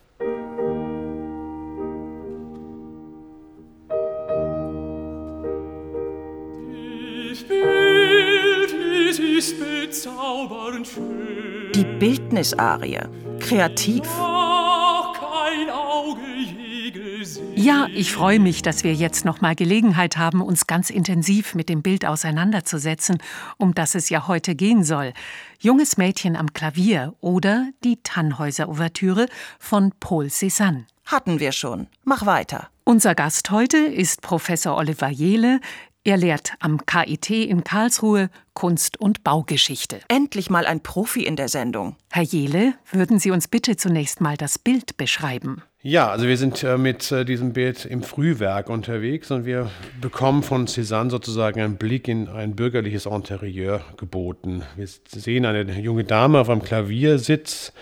[9.38, 11.72] Ist bezaubernd schön.
[11.74, 13.02] Die Bildnisarie.
[13.40, 14.04] Kreativ.
[14.18, 17.52] Ach, kein Auge je gesehen.
[17.56, 21.68] Ja, ich freue mich, dass wir jetzt noch mal Gelegenheit haben, uns ganz intensiv mit
[21.68, 23.18] dem Bild auseinanderzusetzen,
[23.58, 25.12] um das es ja heute gehen soll.
[25.60, 29.28] Junges Mädchen am Klavier oder die Tannhäuser-Ouvertüre
[29.60, 30.86] von Paul Cézanne.
[31.06, 31.88] Hatten wir schon.
[32.06, 32.70] Mach weiter.
[32.86, 35.60] Unser Gast heute ist Professor Oliver Jehle.
[36.08, 40.02] Er lehrt am KIT in Karlsruhe Kunst- und Baugeschichte.
[40.08, 41.96] Endlich mal ein Profi in der Sendung.
[42.12, 45.64] Herr Jele, würden Sie uns bitte zunächst mal das Bild beschreiben?
[45.82, 50.44] Ja, also wir sind äh, mit äh, diesem Bild im Frühwerk unterwegs und wir bekommen
[50.44, 54.62] von Cézanne sozusagen einen Blick in ein bürgerliches Interieur geboten.
[54.76, 57.74] Wir sehen eine junge Dame auf einem Klaviersitz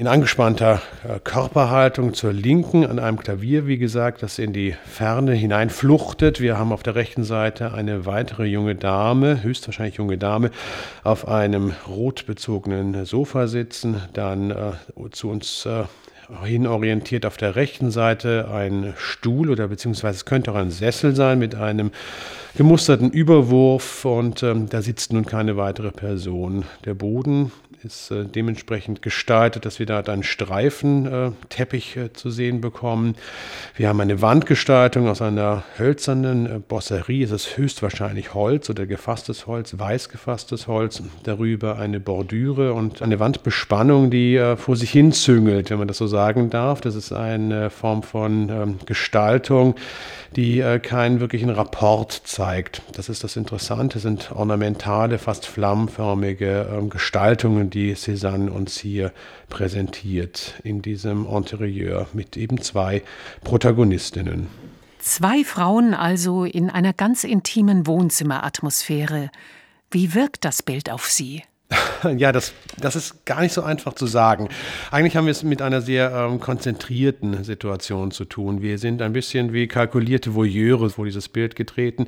[0.00, 5.34] in angespannter äh, Körperhaltung zur Linken an einem Klavier, wie gesagt, das in die Ferne
[5.34, 6.40] hineinfluchtet.
[6.40, 10.52] Wir haben auf der rechten Seite eine weitere junge Dame, höchstwahrscheinlich junge Dame,
[11.04, 14.72] auf einem rot bezogenen Sofa sitzen, dann äh,
[15.10, 15.82] zu uns äh,
[16.46, 21.14] hin orientiert auf der rechten Seite ein Stuhl oder beziehungsweise es könnte auch ein Sessel
[21.14, 21.90] sein mit einem
[22.56, 26.64] gemusterten Überwurf und ähm, da sitzt nun keine weitere Person.
[26.86, 27.52] Der Boden
[27.84, 33.16] ist äh, dementsprechend gestaltet, dass wir da einen Streifenteppich äh, zu sehen bekommen.
[33.74, 37.24] Wir haben eine Wandgestaltung aus einer hölzernen äh, Bosserie.
[37.24, 41.02] Es ist höchstwahrscheinlich Holz oder gefasstes Holz, weiß gefasstes Holz.
[41.22, 45.98] Darüber eine Bordüre und eine Wandbespannung, die äh, vor sich hin züngelt, wenn man das
[45.98, 46.80] so sagen darf.
[46.80, 49.74] Das ist eine Form von ähm, Gestaltung,
[50.36, 52.82] die äh, keinen wirklichen Rapport zeigt.
[52.94, 59.12] Das ist das Interessante, das sind ornamentale, fast flammenförmige ähm, Gestaltungen, die Cézanne uns hier
[59.48, 63.02] präsentiert in diesem Interieur mit eben zwei
[63.44, 64.48] Protagonistinnen.
[64.98, 69.30] Zwei Frauen also in einer ganz intimen Wohnzimmeratmosphäre.
[69.90, 71.42] Wie wirkt das Bild auf Sie?
[72.16, 74.48] Ja, das, das ist gar nicht so einfach zu sagen.
[74.90, 78.62] Eigentlich haben wir es mit einer sehr ähm, konzentrierten Situation zu tun.
[78.62, 82.06] Wir sind ein bisschen wie kalkulierte Voyeure vor dieses Bild getreten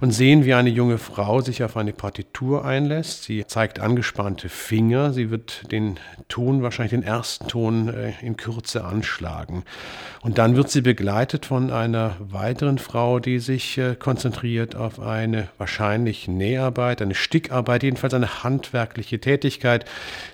[0.00, 3.24] und sehen, wie eine junge Frau sich auf eine Partitur einlässt.
[3.24, 5.12] Sie zeigt angespannte Finger.
[5.12, 5.98] Sie wird den
[6.28, 9.64] Ton, wahrscheinlich den ersten Ton äh, in Kürze anschlagen.
[10.22, 15.48] Und dann wird sie begleitet von einer weiteren Frau, die sich äh, konzentriert auf eine
[15.58, 19.84] wahrscheinlich Näharbeit, eine Stickarbeit, jedenfalls eine handwerkliche Tätigkeit,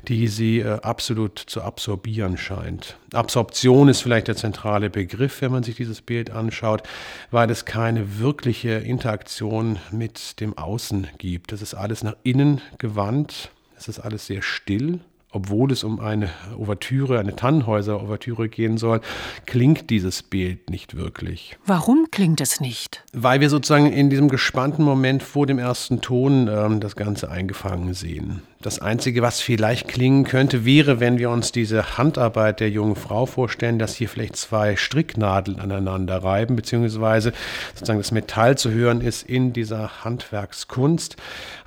[0.09, 2.97] die sie äh, absolut zu absorbieren scheint.
[3.13, 6.83] Absorption ist vielleicht der zentrale Begriff, wenn man sich dieses Bild anschaut,
[7.31, 11.53] weil es keine wirkliche Interaktion mit dem Außen gibt.
[11.53, 13.51] Das ist alles nach innen gewandt.
[13.77, 15.01] Es ist alles sehr still
[15.33, 19.01] obwohl es um eine Ouvertüre, eine Tannhäuser-Ouvertüre gehen soll,
[19.47, 21.57] klingt dieses Bild nicht wirklich.
[21.65, 23.05] Warum klingt es nicht?
[23.13, 27.95] Weil wir sozusagen in diesem gespannten Moment vor dem ersten Ton ähm, das Ganze eingefangen
[27.95, 28.43] sehen.
[28.63, 33.25] Das Einzige, was vielleicht klingen könnte, wäre, wenn wir uns diese Handarbeit der jungen Frau
[33.25, 37.33] vorstellen, dass hier vielleicht zwei Stricknadeln aneinander reiben, beziehungsweise
[37.73, 41.17] sozusagen das Metall zu hören ist in dieser Handwerkskunst.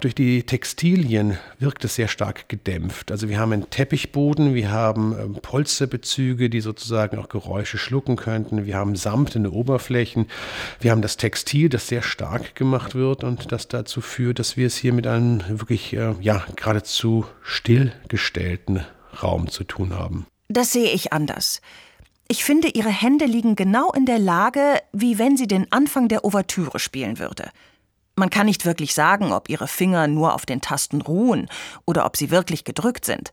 [0.02, 3.12] Durch die Textilien wirkt es sehr stark gedämpft.
[3.12, 8.68] Also wir haben einen Teppichboden, wir haben ähm, Polsterbezüge, die sozusagen auch Geräusche schlucken könnten,
[8.68, 10.28] wir haben samtene Oberflächen,
[10.80, 14.68] wir haben das Textil, das sehr stark gemacht wird und das dazu führt, dass wir
[14.68, 18.86] es hier mit einem wirklich, äh, ja, gerade nahezu stillgestellten
[19.22, 20.26] Raum zu tun haben.
[20.50, 21.62] Das sehe ich anders.
[22.28, 26.26] Ich finde, ihre Hände liegen genau in der Lage, wie wenn sie den Anfang der
[26.26, 27.50] Ouvertüre spielen würde.
[28.18, 31.48] Man kann nicht wirklich sagen, ob ihre Finger nur auf den Tasten ruhen
[31.86, 33.32] oder ob sie wirklich gedrückt sind.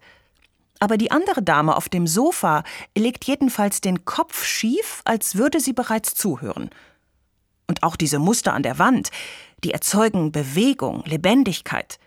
[0.79, 2.63] Aber die andere Dame auf dem Sofa
[2.97, 6.71] legt jedenfalls den Kopf schief, als würde sie bereits zuhören.
[7.67, 9.11] Und auch diese Muster an der Wand,
[9.65, 11.99] die erzeugen Bewegung, Lebendigkeit.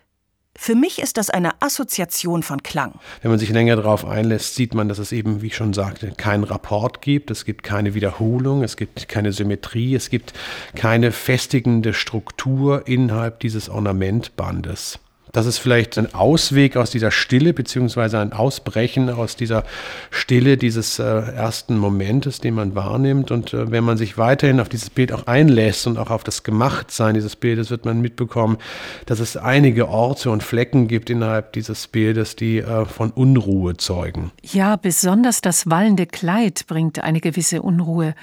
[0.56, 2.94] Für mich ist das eine Assoziation von Klang.
[3.22, 6.12] Wenn man sich länger darauf einlässt, sieht man, dass es eben, wie ich schon sagte,
[6.16, 10.32] keinen Rapport gibt, es gibt keine Wiederholung, es gibt keine Symmetrie, es gibt
[10.76, 15.00] keine festigende Struktur innerhalb dieses Ornamentbandes.
[15.34, 19.64] Das ist vielleicht ein Ausweg aus dieser Stille, beziehungsweise ein Ausbrechen aus dieser
[20.12, 23.32] Stille dieses äh, ersten Momentes, den man wahrnimmt.
[23.32, 26.44] Und äh, wenn man sich weiterhin auf dieses Bild auch einlässt und auch auf das
[26.44, 28.58] Gemachtsein dieses Bildes, wird man mitbekommen,
[29.06, 34.30] dass es einige Orte und Flecken gibt innerhalb dieses Bildes, die äh, von Unruhe zeugen.
[34.40, 38.14] Ja, besonders das wallende Kleid bringt eine gewisse Unruhe.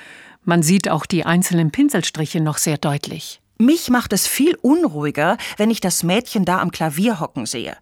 [0.45, 3.40] Man sieht auch die einzelnen Pinselstriche noch sehr deutlich.
[3.61, 7.77] Mich macht es viel unruhiger, wenn ich das Mädchen da am Klavier hocken sehe.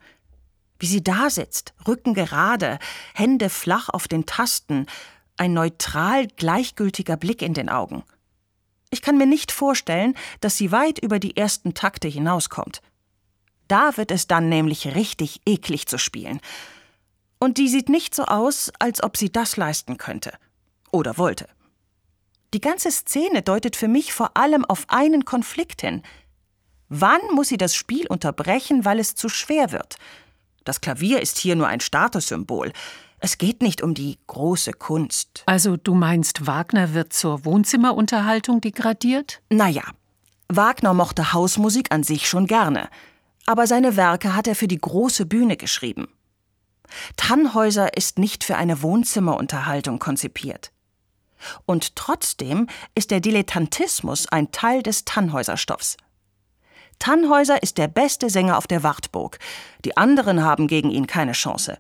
[0.78, 2.80] Wie sie da sitzt, Rücken gerade,
[3.14, 4.88] Hände flach auf den Tasten,
[5.38, 8.04] ein neutral gleichgültiger Blick in den Augen.
[8.90, 12.82] Ich kann mir nicht vorstellen, dass sie weit über die ersten Takte hinauskommt.
[13.70, 16.42] Da wird es dann nämlich richtig eklig zu spielen.
[17.40, 20.34] Und die sieht nicht so aus, als ob sie das leisten könnte.
[20.92, 21.48] Oder wollte.
[22.54, 26.02] Die ganze Szene deutet für mich vor allem auf einen Konflikt hin.
[26.88, 29.98] Wann muss sie das Spiel unterbrechen, weil es zu schwer wird?
[30.64, 32.74] Das Klavier ist hier nur ein Statussymbol.
[33.20, 35.44] Es geht nicht um die große Kunst.
[35.46, 39.42] Also du meinst, Wagner wird zur Wohnzimmerunterhaltung degradiert?
[39.50, 39.84] Naja,
[40.48, 42.90] Wagner mochte Hausmusik an sich schon gerne,
[43.46, 46.08] aber seine Werke hat er für die große Bühne geschrieben.
[47.18, 50.72] Tannhäuser ist nicht für eine Wohnzimmerunterhaltung konzipiert.
[51.66, 55.98] Und trotzdem ist der Dilettantismus ein Teil des Tannhäuser-Stoffs.
[57.00, 59.40] Tannhäuser ist der beste Sänger auf der Wartburg.
[59.86, 61.78] Die anderen haben gegen ihn keine Chance.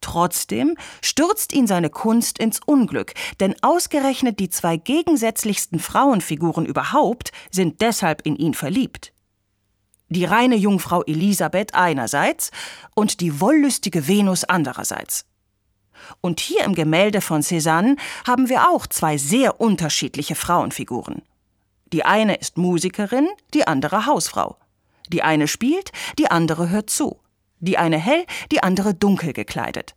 [0.00, 7.80] Trotzdem stürzt ihn seine Kunst ins Unglück, denn ausgerechnet die zwei gegensätzlichsten Frauenfiguren überhaupt sind
[7.80, 9.12] deshalb in ihn verliebt.
[10.08, 12.50] Die reine Jungfrau Elisabeth einerseits
[12.94, 15.26] und die wollüstige Venus andererseits.
[16.20, 17.96] Und hier im Gemälde von Cézanne
[18.26, 21.22] haben wir auch zwei sehr unterschiedliche Frauenfiguren.
[21.92, 24.56] Die eine ist Musikerin, die andere Hausfrau.
[25.08, 27.20] Die eine spielt, die andere hört zu.
[27.60, 29.94] Die eine hell, die andere dunkel gekleidet.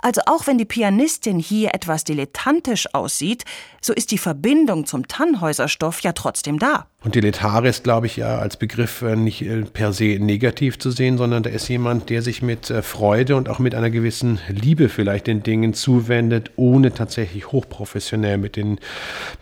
[0.00, 3.44] Also auch wenn die Pianistin hier etwas dilettantisch aussieht,
[3.82, 6.86] so ist die Verbindung zum Tannhäuserstoff ja trotzdem da.
[7.04, 10.90] Und Dilettare ist, glaube ich, ja als Begriff äh, nicht äh, per se negativ zu
[10.90, 14.40] sehen, sondern da ist jemand, der sich mit äh, Freude und auch mit einer gewissen
[14.48, 18.80] Liebe vielleicht den Dingen zuwendet, ohne tatsächlich hochprofessionell mit, den,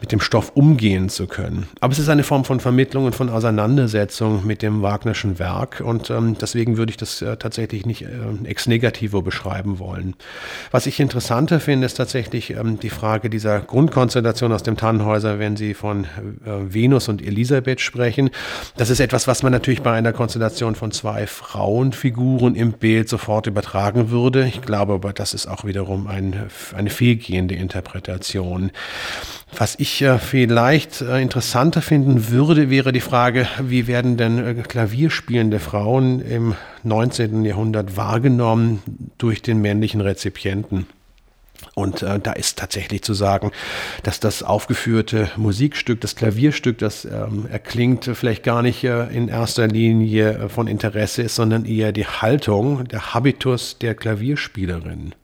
[0.02, 1.66] mit dem Stoff umgehen zu können.
[1.80, 6.11] Aber es ist eine Form von Vermittlung und von Auseinandersetzung mit dem Wagnerschen Werk und
[6.11, 8.09] ähm, deswegen würde ich das äh, tatsächlich nicht äh,
[8.44, 10.14] ex negativo beschreiben wollen.
[10.72, 15.57] Was ich interessanter finde, ist tatsächlich ähm, die Frage dieser Grundkonstellation aus dem Tannhäuser, wenn
[15.57, 18.30] Sie von äh, Venus und Elisabeth Elisabeth sprechen.
[18.76, 23.47] Das ist etwas, was man natürlich bei einer Konstellation von zwei Frauenfiguren im Bild sofort
[23.47, 24.47] übertragen würde.
[24.47, 28.72] Ich glaube aber, das ist auch wiederum ein, eine fehlgehende Interpretation.
[29.57, 34.55] Was ich äh, vielleicht äh, interessanter finden würde, wäre die Frage, wie werden denn äh,
[34.55, 37.44] klavierspielende Frauen im 19.
[37.44, 38.82] Jahrhundert wahrgenommen
[39.18, 40.86] durch den männlichen Rezipienten?
[41.79, 43.53] Und äh, da ist tatsächlich zu sagen,
[44.03, 49.68] dass das aufgeführte Musikstück, das Klavierstück, das ähm, erklingt, vielleicht gar nicht äh, in erster
[49.68, 55.14] Linie äh, von Interesse ist, sondern eher die Haltung, der Habitus der Klavierspielerin.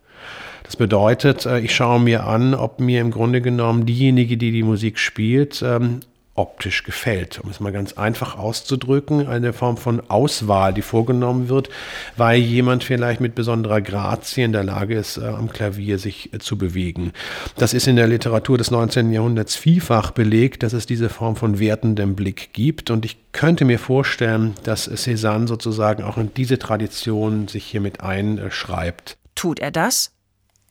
[0.63, 4.61] Das bedeutet, äh, ich schaue mir an, ob mir im Grunde genommen diejenige, die die
[4.61, 6.01] Musik spielt, ähm,
[6.35, 7.39] optisch gefällt.
[7.39, 11.69] Um es mal ganz einfach auszudrücken, eine Form von Auswahl, die vorgenommen wird,
[12.17, 16.39] weil jemand vielleicht mit besonderer Grazie in der Lage ist, äh, am Klavier sich äh,
[16.39, 17.13] zu bewegen.
[17.57, 19.11] Das ist in der Literatur des 19.
[19.11, 22.89] Jahrhunderts vielfach belegt, dass es diese Form von wertendem Blick gibt.
[22.89, 29.17] Und ich könnte mir vorstellen, dass Cézanne sozusagen auch in diese Tradition sich hiermit einschreibt.
[29.35, 30.11] Tut er das?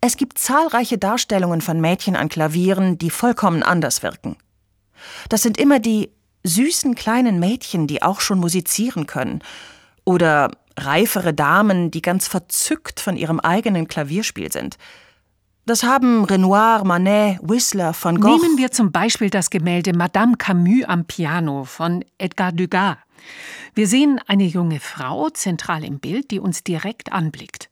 [0.01, 4.37] Es gibt zahlreiche Darstellungen von Mädchen an Klavieren, die vollkommen anders wirken.
[5.29, 6.11] Das sind immer die
[6.45, 9.41] süßen kleinen Mädchen, die auch schon musizieren können.
[10.05, 14.77] Oder reifere Damen, die ganz verzückt von ihrem eigenen Klavierspiel sind.
[15.65, 18.37] Das haben Renoir, Manet, Whistler, von Gogh.
[18.37, 22.97] Nehmen wir zum Beispiel das Gemälde Madame Camus am Piano von Edgar Degas.
[23.75, 27.71] Wir sehen eine junge Frau zentral im Bild, die uns direkt anblickt.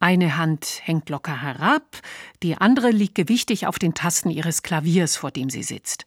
[0.00, 1.98] Eine Hand hängt locker herab,
[2.42, 6.06] die andere liegt gewichtig auf den Tasten ihres Klaviers, vor dem sie sitzt.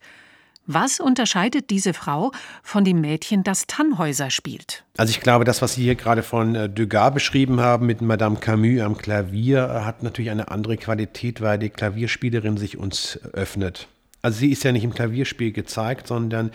[0.65, 4.85] Was unterscheidet diese Frau von dem Mädchen, das Tannhäuser spielt?
[4.95, 8.37] Also ich glaube, das, was Sie hier gerade von äh, Degas beschrieben haben mit Madame
[8.37, 13.89] Camus am Klavier, äh, hat natürlich eine andere Qualität, weil die Klavierspielerin sich uns öffnet.
[14.21, 16.51] Also sie ist ja nicht im Klavierspiel gezeigt, sondern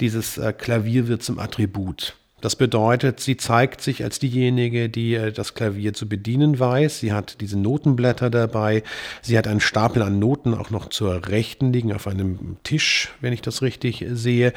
[0.00, 2.16] dieses äh, Klavier wird zum Attribut.
[2.42, 6.98] Das bedeutet, sie zeigt sich als diejenige, die äh, das Klavier zu bedienen weiß.
[6.98, 8.82] Sie hat diese Notenblätter dabei.
[9.22, 13.32] Sie hat einen Stapel an Noten auch noch zur Rechten liegen auf einem Tisch, wenn
[13.32, 14.52] ich das richtig sehe.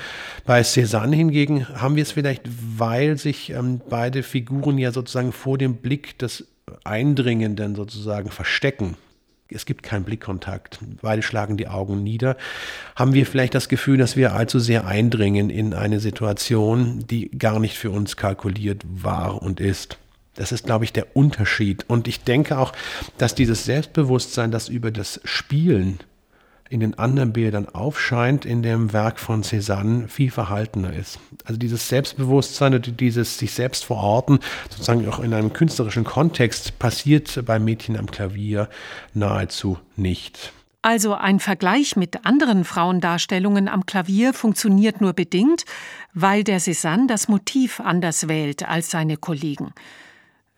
[0.45, 2.41] Bei Cézanne hingegen haben wir es vielleicht,
[2.75, 6.47] weil sich ähm, beide Figuren ja sozusagen vor dem Blick des
[6.83, 8.97] Eindringenden sozusagen verstecken
[9.55, 12.37] es gibt keinen Blickkontakt, beide schlagen die Augen nieder,
[12.95, 17.59] haben wir vielleicht das Gefühl, dass wir allzu sehr eindringen in eine Situation, die gar
[17.59, 19.97] nicht für uns kalkuliert war und ist.
[20.35, 21.85] Das ist, glaube ich, der Unterschied.
[21.87, 22.73] Und ich denke auch,
[23.17, 25.99] dass dieses Selbstbewusstsein, das über das Spielen
[26.69, 31.19] in den anderen Bildern aufscheint, in dem Werk von Cézanne viel verhaltener ist.
[31.43, 34.39] Also dieses Selbstbewusstsein und dieses sich selbst verorten,
[34.69, 38.69] sozusagen auch in einem künstlerischen Kontext, passiert beim Mädchen am Klavier
[39.13, 40.53] nahezu nicht.
[40.81, 45.65] Also ein Vergleich mit anderen Frauendarstellungen am Klavier funktioniert nur bedingt,
[46.13, 49.73] weil der Cézanne das Motiv anders wählt als seine Kollegen.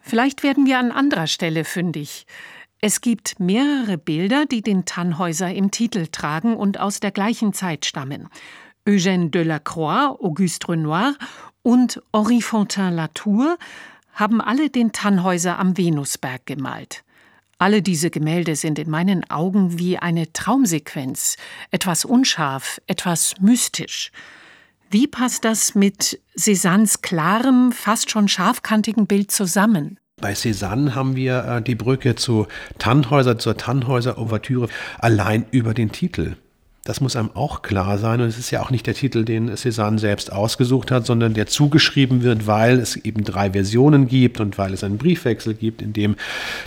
[0.02, 2.26] Vielleicht werden wir an anderer Stelle fündig.
[2.80, 7.86] Es gibt mehrere Bilder, die den Tannhäuser im Titel tragen und aus der gleichen Zeit
[7.86, 8.30] stammen.
[8.88, 11.16] Eugène Delacroix, Auguste Renoir
[11.64, 13.58] und Henri Fontaine-Latour
[14.14, 17.04] haben alle den Tannhäuser am Venusberg gemalt.
[17.58, 21.38] Alle diese Gemälde sind in meinen Augen wie eine Traumsequenz,
[21.72, 24.12] etwas unscharf, etwas mystisch.
[24.92, 30.00] Wie passt das mit Cézannes klarem, fast schon scharfkantigen Bild zusammen?
[30.20, 32.48] Bei Cézanne haben wir äh, die Brücke zu
[32.80, 36.38] Tannhäuser, zur Tannhäuser-Ouvertüre allein über den Titel.
[36.86, 38.22] Das muss einem auch klar sein.
[38.22, 41.46] Und es ist ja auch nicht der Titel, den Cézanne selbst ausgesucht hat, sondern der
[41.46, 45.94] zugeschrieben wird, weil es eben drei Versionen gibt und weil es einen Briefwechsel gibt, in
[45.94, 46.16] dem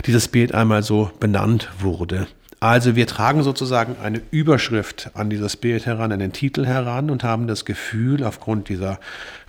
[0.05, 2.27] dieses Bild einmal so benannt wurde.
[2.61, 7.25] Also wir tragen sozusagen eine Überschrift an dieses Bild heran, an den Titel heran und
[7.25, 8.99] haben das Gefühl, aufgrund dieser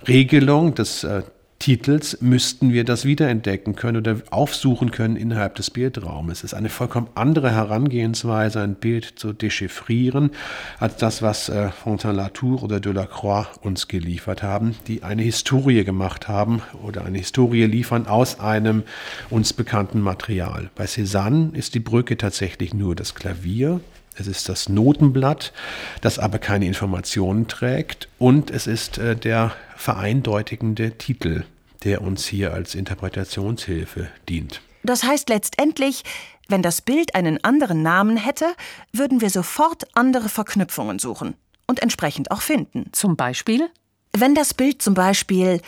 [0.07, 1.21] Regelung des äh,
[1.63, 6.39] Titels müssten wir das wiederentdecken können oder aufsuchen können innerhalb des Bildraumes.
[6.39, 10.31] Es ist eine vollkommen andere Herangehensweise, ein Bild zu dechiffrieren,
[10.77, 16.61] als das, was äh, Fontaine-Latour oder Delacroix uns geliefert haben, die eine Historie gemacht haben
[16.83, 18.83] oder eine Historie liefern aus einem
[19.29, 20.69] uns bekannten Material.
[20.75, 23.79] Bei Cézanne ist die Brücke tatsächlich nur das Klavier,
[24.17, 25.53] es ist das Notenblatt,
[26.01, 31.43] das aber keine Informationen trägt und es ist äh, der vereindeutigende Titel
[31.83, 34.61] der uns hier als Interpretationshilfe dient.
[34.83, 36.03] Das heißt letztendlich,
[36.47, 38.53] wenn das Bild einen anderen Namen hätte,
[38.91, 41.35] würden wir sofort andere Verknüpfungen suchen
[41.67, 42.89] und entsprechend auch finden.
[42.91, 43.69] Zum Beispiel?
[44.11, 45.61] Wenn das Bild zum Beispiel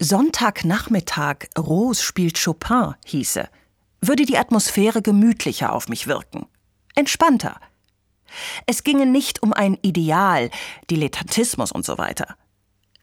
[0.00, 3.48] Sonntagnachmittag Rose spielt Chopin hieße,
[4.00, 6.46] würde die Atmosphäre gemütlicher auf mich wirken,
[6.94, 7.60] entspannter.
[8.66, 10.50] Es ginge nicht um ein Ideal,
[10.90, 12.36] Dilettantismus und so weiter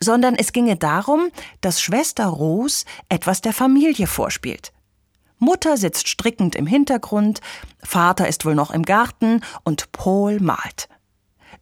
[0.03, 1.29] sondern es ginge darum,
[1.61, 4.73] dass Schwester Ros etwas der Familie vorspielt.
[5.37, 7.39] Mutter sitzt strickend im Hintergrund,
[7.83, 10.89] Vater ist wohl noch im Garten und Paul malt.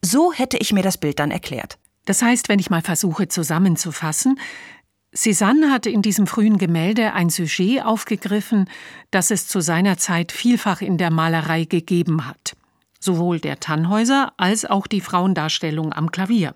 [0.01, 1.77] So hätte ich mir das Bild dann erklärt.
[2.05, 4.39] Das heißt, wenn ich mal versuche zusammenzufassen,
[5.13, 8.69] Cézanne hatte in diesem frühen Gemälde ein Sujet aufgegriffen,
[9.11, 12.55] das es zu seiner Zeit vielfach in der Malerei gegeben hat.
[12.99, 16.55] Sowohl der Tannhäuser als auch die Frauendarstellung am Klavier.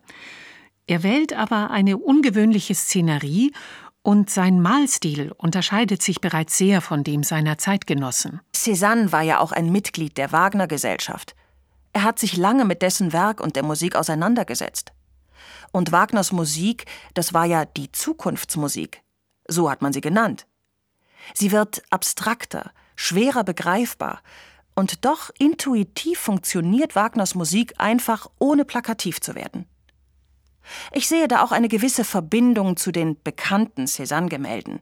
[0.88, 3.54] Er wählt aber eine ungewöhnliche Szenerie
[4.02, 8.42] und sein Malstil unterscheidet sich bereits sehr von dem seiner Zeitgenossen.
[8.54, 11.36] Cézanne war ja auch ein Mitglied der Wagner Gesellschaft.
[11.94, 14.92] Er hat sich lange mit dessen Werk und der Musik auseinandergesetzt.
[15.72, 19.02] Und Wagners Musik, das war ja die Zukunftsmusik.
[19.48, 20.46] So hat man sie genannt.
[21.34, 24.22] Sie wird abstrakter, schwerer begreifbar,
[24.76, 29.66] und doch intuitiv funktioniert Wagners Musik einfach ohne plakativ zu werden.
[30.92, 34.80] Ich sehe da auch eine gewisse Verbindung zu den bekannten Cézanne-Gemälden.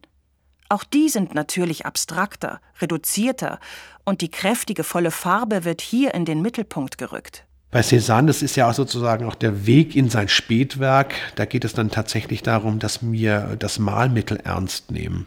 [0.70, 3.60] Auch die sind natürlich abstrakter, reduzierter
[4.06, 7.46] und die kräftige volle Farbe wird hier in den Mittelpunkt gerückt.
[7.72, 11.14] Bei Cézanne, das ist ja auch sozusagen auch der Weg in sein Spätwerk.
[11.36, 15.26] Da geht es dann tatsächlich darum, dass wir das Malmittel ernst nehmen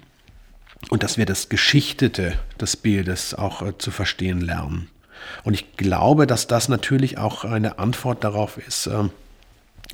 [0.90, 4.88] und dass wir das Geschichtete des Bildes auch äh, zu verstehen lernen.
[5.42, 9.04] Und ich glaube, dass das natürlich auch eine Antwort darauf ist, äh,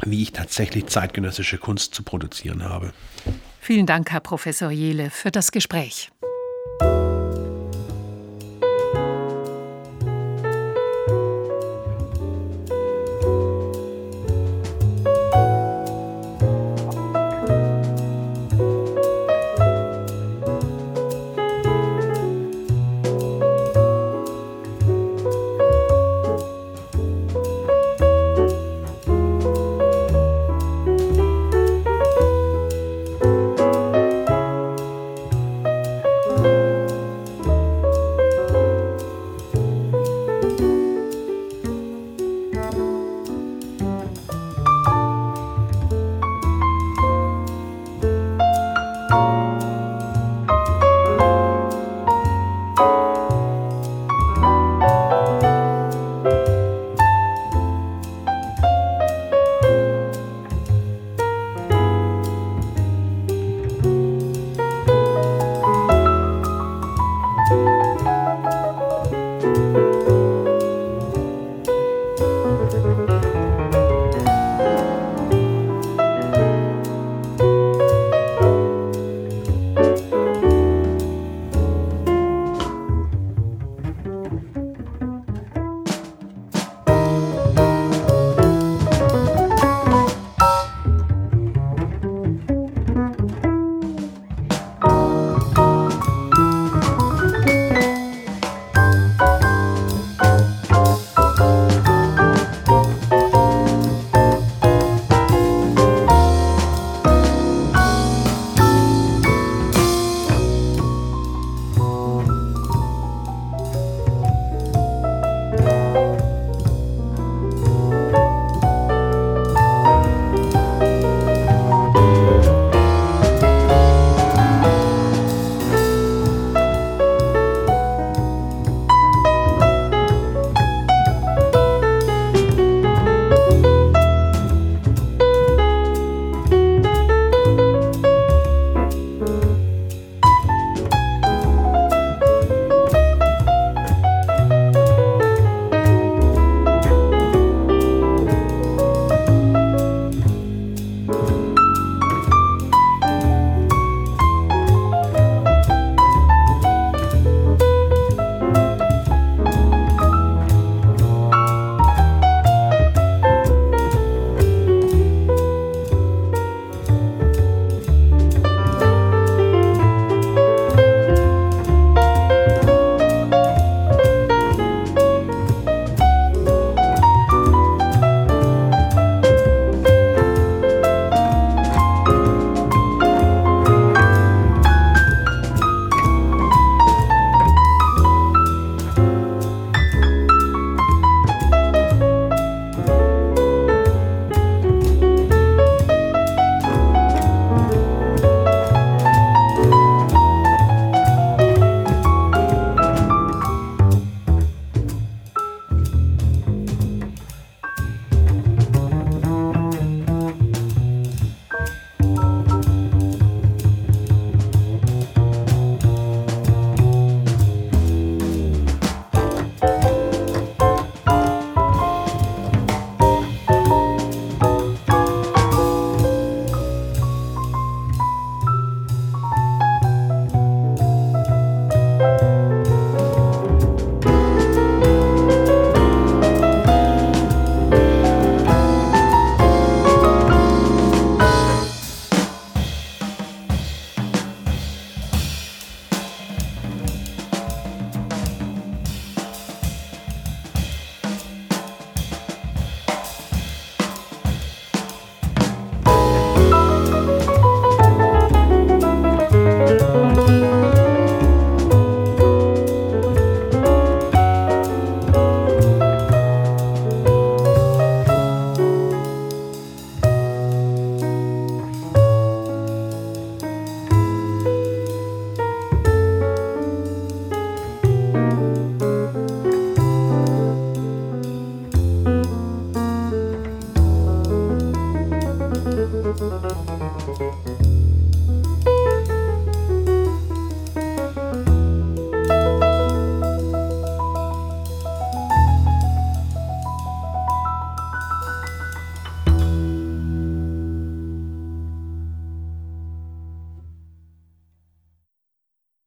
[0.04, 2.92] wie ich tatsächlich zeitgenössische Kunst zu produzieren habe.
[3.60, 6.10] Vielen Dank, Herr Professor Jele, für das Gespräch.